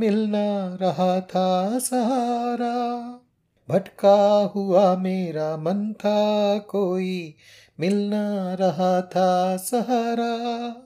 मिलना 0.00 0.74
रहा 0.82 1.20
था 1.20 1.78
सहारा। 1.78 3.04
भटका 3.68 4.52
हुआ 4.56 4.96
मेरा 4.96 5.56
मन 5.56 5.92
था, 5.92 6.58
कोई 6.58 7.34
मिलना 7.80 8.54
रहा 8.54 9.02
था 9.02 9.56
सहारा। 9.56 10.83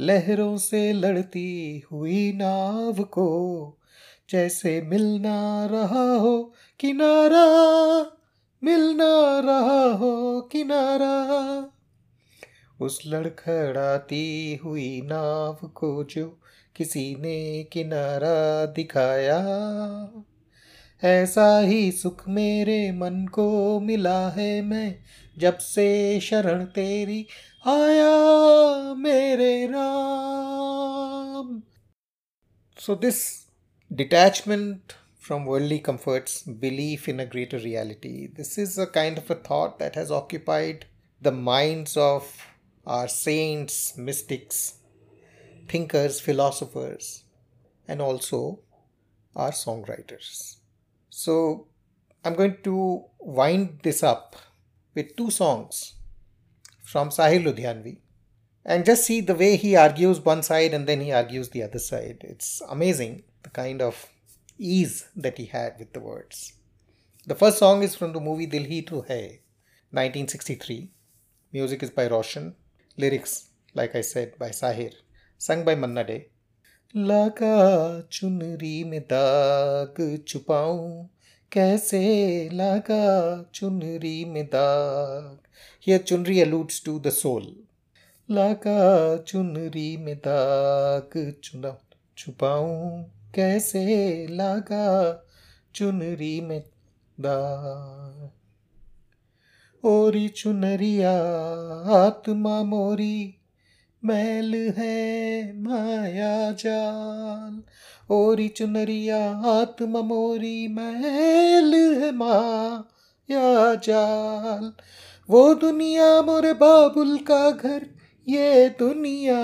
लहरों 0.00 0.56
से 0.56 0.92
लड़ती 0.92 1.82
हुई 1.92 2.32
नाव 2.32 3.02
को, 3.04 3.78
जैसे 4.30 4.82
मिलना 4.82 5.66
रहा 5.66 6.12
हो 6.14 6.54
किनारा, 6.80 7.46
मिलना 8.64 9.40
रहा 9.40 9.84
हो 9.84 10.40
किनारा। 10.40 11.12
उस 12.80 13.00
लड़खड़ाती 13.06 14.60
हुई 14.64 15.00
नाव 15.04 15.68
को 15.68 16.04
जो 16.04 16.40
किसी 16.76 17.16
ने 17.20 17.64
किनारा 17.64 18.66
दिखाया, 18.66 19.38
ऐसा 21.04 21.58
ही 21.58 21.92
सुख 21.92 22.28
मेरे 22.28 22.92
मन 22.92 23.26
को 23.26 23.80
मिला 23.80 24.28
है 24.28 24.62
मैं, 24.62 24.96
जब 25.38 25.58
से 25.58 26.20
शरण 26.20 26.64
तेरी 26.64 27.26
Mere 27.64 28.98
Ram. 29.70 31.62
So, 32.76 32.96
this 32.96 33.46
detachment 33.94 34.96
from 35.16 35.44
worldly 35.44 35.78
comforts, 35.78 36.42
belief 36.42 37.08
in 37.08 37.20
a 37.20 37.26
greater 37.26 37.58
reality, 37.58 38.26
this 38.26 38.58
is 38.58 38.78
a 38.78 38.88
kind 38.88 39.16
of 39.16 39.30
a 39.30 39.36
thought 39.36 39.78
that 39.78 39.94
has 39.94 40.10
occupied 40.10 40.86
the 41.20 41.30
minds 41.30 41.96
of 41.96 42.36
our 42.84 43.06
saints, 43.06 43.96
mystics, 43.96 44.78
thinkers, 45.68 46.18
philosophers, 46.18 47.22
and 47.86 48.02
also 48.02 48.58
our 49.36 49.52
songwriters. 49.52 50.56
So, 51.10 51.68
I'm 52.24 52.34
going 52.34 52.56
to 52.64 53.04
wind 53.20 53.78
this 53.84 54.02
up 54.02 54.34
with 54.96 55.14
two 55.14 55.30
songs 55.30 55.94
from 56.92 57.08
Sahir 57.08 57.42
Ludhianvi. 57.42 57.96
And 58.66 58.84
just 58.84 59.06
see 59.06 59.20
the 59.22 59.34
way 59.34 59.56
he 59.56 59.74
argues 59.74 60.20
one 60.20 60.42
side 60.42 60.74
and 60.74 60.86
then 60.86 61.00
he 61.00 61.10
argues 61.10 61.48
the 61.48 61.62
other 61.62 61.78
side. 61.78 62.18
It's 62.20 62.60
amazing 62.68 63.22
the 63.42 63.48
kind 63.50 63.80
of 63.80 64.06
ease 64.58 65.08
that 65.16 65.38
he 65.38 65.46
had 65.46 65.76
with 65.78 65.94
the 65.94 66.00
words. 66.00 66.52
The 67.26 67.34
first 67.34 67.58
song 67.58 67.82
is 67.82 67.94
from 67.94 68.12
the 68.12 68.20
movie 68.20 68.46
Dil 68.46 68.64
Hi 68.64 68.82
to 68.88 69.00
Hai, 69.08 69.40
1963. 69.90 70.90
Music 71.52 71.82
is 71.82 71.90
by 71.90 72.08
Roshan. 72.08 72.54
Lyrics, 72.98 73.48
like 73.74 73.96
I 73.96 74.02
said, 74.02 74.38
by 74.38 74.50
Sahir. 74.50 74.92
Sung 75.38 75.64
by 75.64 75.74
Manna 75.74 76.04
Dey. 76.04 76.28
chunri 76.94 78.84
me 78.84 78.84
में 78.84 79.06
दाग 79.08 79.94
kaise 81.50 81.88
कैसे 82.50 82.50
chunri 83.54 84.26
me 84.26 84.42
में 84.44 85.38
here 85.86 86.02
चुनरी 86.08 86.40
अलूड्स 86.40 86.82
to 86.84 86.98
the 86.98 87.10
soul 87.12 87.46
लगा 88.28 88.82
चुनरी 89.28 89.96
में 89.96 90.16
दाग 90.26 91.16
चुना 91.44 91.76
छुपाऊं 92.18 93.02
कैसे 93.34 93.82
लगा 94.30 94.86
चुनरी 95.74 96.40
में 96.40 96.60
दाग 97.18 98.30
ओरी 99.84 100.28
चुनरिया 100.28 101.12
आत्मा 101.98 102.62
मोरी 102.62 103.18
मैल 104.02 104.54
है 104.76 104.96
माया 105.62 106.34
जाल 106.64 107.62
ओरी 108.14 108.48
चुनरिया 108.56 109.18
आत्म 109.50 110.04
मोरी 110.06 110.56
मैल 110.68 111.74
है 112.02 112.12
माया 112.16 113.74
जाल 113.84 114.72
वो 115.32 115.54
दुनिया 115.54 116.22
मोरे 116.22 116.52
बाबुल 116.52 117.18
का 117.18 117.50
घर, 117.50 117.86
ये 118.28 118.68
दुनिया 118.68 119.36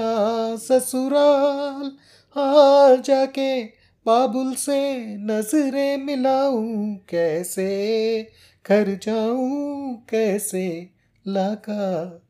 ससुराल। 0.57 1.87
आ 2.37 2.95
जाके 2.97 3.62
बाबुल 4.07 4.55
से 4.55 4.81
नजरे 5.17 5.97
मिलाऊं 5.97 6.97
कैसे, 7.09 7.67
घर 8.67 8.99
जाऊँ 9.03 10.07
कैसे 10.11 10.91
लगा 11.27 12.21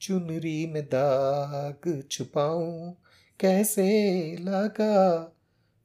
चुनरी 0.00 0.66
में 0.66 0.82
दाग 0.84 2.02
छुपाऊं 2.10 2.90
कैसे 3.40 3.90
लगा 4.40 4.96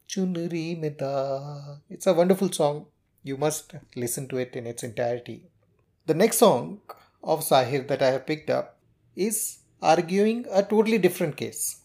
चुनरी 0.10 0.76
में 0.76 0.92
दाग। 0.94 1.94
It's 1.94 2.08
a 2.08 2.12
wonderful 2.12 2.50
song 2.50 2.82
you 3.26 3.38
must 3.40 3.78
listen 3.98 4.26
to 4.26 4.40
it 4.40 4.58
in 4.58 4.68
its 4.68 4.86
entirety. 4.86 5.38
The 6.08 6.12
next 6.12 6.44
song 6.44 6.68
of 7.24 7.42
Sahir 7.42 7.88
that 7.88 8.02
I 8.02 8.12
have 8.12 8.26
picked 8.26 8.50
up 8.50 8.78
is 9.16 9.60
arguing 9.82 10.46
a 10.52 10.64
totally 10.64 10.98
different 10.98 11.36
case. 11.38 11.82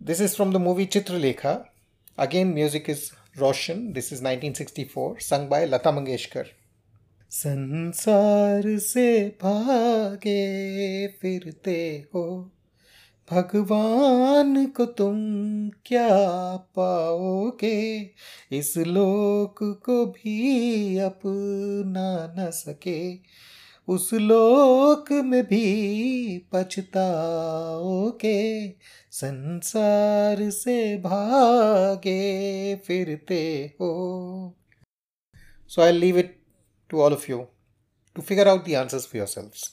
This 0.00 0.20
is 0.20 0.36
from 0.36 0.52
the 0.52 0.58
movie 0.58 0.86
Chitralekha. 0.86 1.66
Again, 2.18 2.54
music 2.54 2.88
is 2.88 3.12
Roshan. 3.36 3.92
This 3.92 4.06
is 4.06 4.20
1964, 4.20 5.20
sung 5.20 5.48
by 5.48 5.64
Lata 5.64 5.90
Mangeshkar. 5.90 6.46
संसार 7.32 8.62
से 8.78 9.28
भागे 9.42 11.06
फिरते 11.20 12.08
हो 12.14 12.24
भगवान 13.30 14.66
को 14.66 14.84
तुम 14.98 15.16
क्या 15.86 16.08
पाओगे 16.76 18.10
इस 18.52 18.76
लोक 18.78 19.58
को 19.84 20.04
भी 20.06 20.98
अपना 20.98 22.34
न 22.38 22.50
सके 22.50 23.00
उस 23.93 24.09
लोक 24.13 25.11
में 25.25 25.43
भी 25.47 26.37
पछताओगे 26.53 28.39
संसार 29.11 30.49
से 30.51 30.77
भागे 31.01 32.15
फिरते 32.87 33.43
हो 33.81 33.91
so 35.69 35.81
I 35.81 35.91
leave 35.91 36.19
it 36.19 36.33
to 36.89 37.01
all 37.01 37.13
of 37.13 37.27
you 37.27 37.47
to 38.15 38.21
figure 38.21 38.47
out 38.47 38.65
the 38.65 38.75
answers 38.75 39.05
for 39.05 39.17
yourselves. 39.17 39.71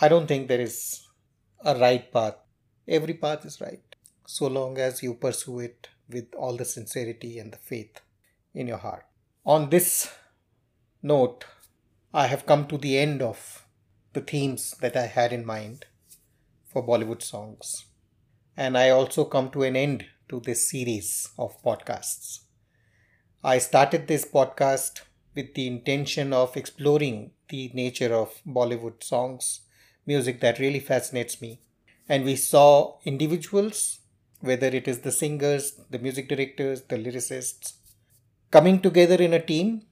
I 0.00 0.08
don't 0.08 0.26
think 0.26 0.48
there 0.48 0.60
is 0.60 1.06
a 1.60 1.74
right 1.74 2.10
path. 2.12 2.36
Every 2.88 3.14
path 3.14 3.44
is 3.44 3.60
right, 3.60 3.96
so 4.26 4.46
long 4.46 4.78
as 4.78 5.02
you 5.02 5.14
pursue 5.14 5.60
it 5.60 5.88
with 6.08 6.34
all 6.34 6.56
the 6.56 6.64
sincerity 6.64 7.38
and 7.38 7.52
the 7.52 7.58
faith 7.58 8.00
in 8.54 8.68
your 8.68 8.78
heart. 8.78 9.04
On 9.44 9.68
this 9.70 10.08
note, 11.02 11.44
I 12.13 12.27
have 12.27 12.45
come 12.45 12.67
to 12.67 12.77
the 12.77 12.97
end 12.97 13.21
of 13.21 13.65
the 14.11 14.19
themes 14.19 14.75
that 14.81 14.97
I 14.97 15.05
had 15.05 15.31
in 15.31 15.45
mind 15.45 15.85
for 16.67 16.85
Bollywood 16.85 17.21
songs. 17.21 17.85
And 18.57 18.77
I 18.77 18.89
also 18.89 19.23
come 19.23 19.49
to 19.51 19.63
an 19.63 19.77
end 19.77 20.07
to 20.27 20.41
this 20.41 20.69
series 20.69 21.29
of 21.37 21.63
podcasts. 21.63 22.39
I 23.45 23.59
started 23.59 24.07
this 24.07 24.25
podcast 24.25 25.03
with 25.35 25.53
the 25.53 25.67
intention 25.67 26.33
of 26.33 26.57
exploring 26.57 27.31
the 27.47 27.71
nature 27.73 28.13
of 28.13 28.41
Bollywood 28.45 29.01
songs, 29.01 29.61
music 30.05 30.41
that 30.41 30.59
really 30.59 30.81
fascinates 30.81 31.41
me. 31.41 31.61
And 32.09 32.25
we 32.25 32.35
saw 32.35 32.97
individuals, 33.05 33.99
whether 34.41 34.67
it 34.67 34.85
is 34.85 34.99
the 34.99 35.13
singers, 35.13 35.79
the 35.89 35.99
music 35.99 36.27
directors, 36.27 36.81
the 36.81 36.97
lyricists, 36.97 37.75
coming 38.51 38.81
together 38.81 39.15
in 39.15 39.31
a 39.31 39.41
team 39.41 39.83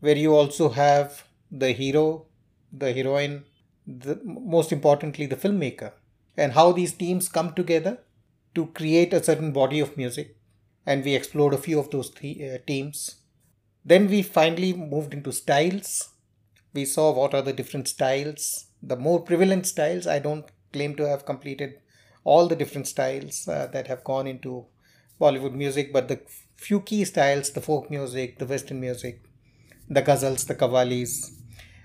where 0.00 0.16
you 0.16 0.34
also 0.34 0.70
have 0.70 1.22
the 1.50 1.72
hero, 1.72 2.26
the 2.72 2.92
heroine, 2.92 3.44
the, 3.86 4.20
most 4.24 4.72
importantly, 4.72 5.26
the 5.26 5.36
filmmaker, 5.36 5.92
and 6.36 6.52
how 6.52 6.72
these 6.72 6.92
teams 6.92 7.28
come 7.28 7.52
together 7.54 7.98
to 8.54 8.66
create 8.68 9.12
a 9.12 9.22
certain 9.22 9.52
body 9.52 9.80
of 9.80 9.96
music. 9.96 10.36
And 10.84 11.04
we 11.04 11.14
explored 11.14 11.54
a 11.54 11.58
few 11.58 11.78
of 11.78 11.90
those 11.90 12.10
th- 12.10 12.40
uh, 12.40 12.58
teams 12.66 13.16
then 13.84 14.08
we 14.08 14.22
finally 14.22 14.72
moved 14.72 15.14
into 15.14 15.32
styles. 15.32 16.08
We 16.74 16.84
saw 16.84 17.12
what 17.12 17.34
are 17.34 17.42
the 17.42 17.52
different 17.52 17.86
styles, 17.88 18.66
the 18.82 18.96
more 18.96 19.20
prevalent 19.22 19.66
styles. 19.66 20.06
I 20.08 20.18
don't 20.18 20.44
claim 20.72 20.96
to 20.96 21.08
have 21.08 21.24
completed 21.24 21.80
all 22.24 22.48
the 22.48 22.56
different 22.56 22.88
styles 22.88 23.46
uh, 23.46 23.68
that 23.72 23.86
have 23.86 24.02
gone 24.02 24.26
into 24.26 24.66
Bollywood 25.20 25.52
music, 25.52 25.92
but 25.92 26.08
the 26.08 26.20
few 26.56 26.80
key 26.80 27.04
styles 27.04 27.50
the 27.50 27.60
folk 27.60 27.88
music, 27.90 28.38
the 28.38 28.46
western 28.46 28.80
music, 28.80 29.22
the 29.88 30.02
ghazals, 30.02 30.46
the 30.46 30.54
qawwalis, 30.54 31.30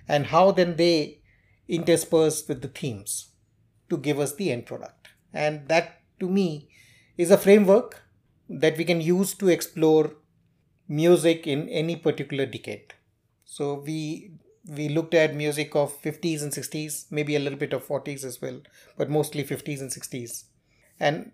and 0.07 0.27
how 0.27 0.51
then 0.51 0.75
they 0.75 1.21
intersperse 1.67 2.47
with 2.47 2.61
the 2.61 2.67
themes 2.67 3.29
to 3.89 3.97
give 3.97 4.19
us 4.19 4.35
the 4.35 4.51
end 4.51 4.65
product. 4.65 5.09
And 5.33 5.67
that 5.67 6.01
to 6.19 6.29
me 6.29 6.69
is 7.17 7.31
a 7.31 7.37
framework 7.37 8.01
that 8.49 8.77
we 8.77 8.83
can 8.83 9.01
use 9.01 9.33
to 9.35 9.47
explore 9.47 10.13
music 10.87 11.47
in 11.47 11.69
any 11.69 11.95
particular 11.95 12.45
decade. 12.45 12.93
So 13.45 13.83
we 13.85 14.33
we 14.67 14.89
looked 14.89 15.13
at 15.13 15.35
music 15.35 15.75
of 15.75 15.99
50s 16.01 16.43
and 16.43 16.51
60s, 16.51 17.05
maybe 17.09 17.35
a 17.35 17.39
little 17.39 17.57
bit 17.57 17.73
of 17.73 17.87
40s 17.87 18.23
as 18.23 18.39
well, 18.41 18.61
but 18.95 19.09
mostly 19.09 19.43
50s 19.43 19.81
and 19.81 19.89
60s. 19.89 20.43
And 20.99 21.31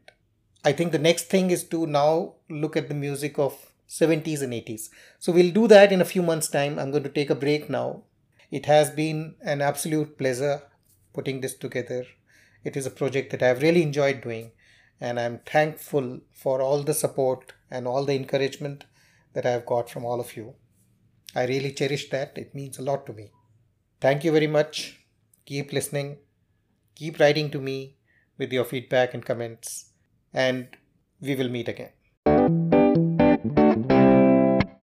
I 0.64 0.72
think 0.72 0.92
the 0.92 1.00
next 1.00 1.26
thing 1.26 1.52
is 1.52 1.66
to 1.66 1.86
now 1.86 2.36
look 2.50 2.78
at 2.78 2.88
the 2.88 2.96
music 2.96 3.38
of 3.38 3.74
70s 3.88 4.42
and 4.42 4.54
80s. 4.54 4.90
So 5.20 5.32
we'll 5.32 5.52
do 5.52 5.68
that 5.68 5.92
in 5.92 6.02
a 6.02 6.06
few 6.06 6.22
months' 6.22 6.50
time. 6.50 6.78
I'm 6.78 6.92
going 6.92 7.04
to 7.04 7.10
take 7.10 7.30
a 7.30 7.36
break 7.36 7.70
now. 7.70 8.04
It 8.52 8.66
has 8.66 8.90
been 8.92 9.36
an 9.42 9.62
absolute 9.62 10.18
pleasure 10.18 10.64
putting 11.14 11.42
this 11.42 11.56
together. 11.56 12.06
It 12.64 12.78
is 12.78 12.86
a 12.86 12.92
project 12.92 13.32
that 13.32 13.44
I've 13.44 13.62
really 13.62 13.84
enjoyed 13.84 14.22
doing. 14.22 14.52
and 15.00 15.20
I'm 15.20 15.40
thankful 15.46 16.22
for 16.34 16.62
all 16.62 16.84
the 16.84 16.94
support 16.94 17.54
and 17.70 17.88
all 17.88 18.06
the 18.06 18.16
encouragement 18.16 18.86
that 19.34 19.46
I've 19.46 19.66
got 19.66 19.90
from 19.90 20.06
all 20.06 20.20
of 20.20 20.36
you. 20.36 20.56
I 21.36 21.46
really 21.46 21.72
cherish 21.72 22.10
that. 22.10 22.38
It 22.38 22.56
means 22.56 22.80
a 22.80 22.82
lot 22.82 23.06
to 23.06 23.14
me. 23.14 23.32
Thank 24.02 24.24
you 24.24 24.32
very 24.32 24.48
much. 24.48 25.00
Keep 25.46 25.72
listening. 25.72 26.18
Keep 26.96 27.20
writing 27.20 27.52
to 27.52 27.60
me 27.60 27.98
with 28.38 28.52
your 28.52 28.66
feedback 28.66 29.14
and 29.14 29.26
comments, 29.26 29.92
and 30.34 30.68
we 31.22 31.36
will 31.36 31.50
meet 31.50 31.68
again. 31.68 31.97